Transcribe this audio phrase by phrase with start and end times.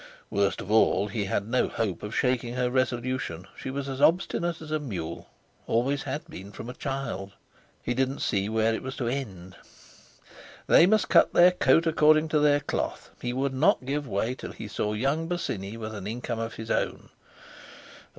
[0.31, 4.59] Worst of all, he had no hope of shaking her resolution; she was as obstinate
[4.59, 5.29] as a mule,
[5.67, 7.33] always had been from a child.
[7.83, 9.57] He didn't see where it was to end.
[10.65, 13.11] They must cut their coat according to their cloth.
[13.21, 16.71] He would not give way till he saw young Bosinney with an income of his
[16.71, 17.09] own.